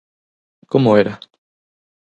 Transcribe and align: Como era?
Como 0.71 0.97
era? 1.03 1.15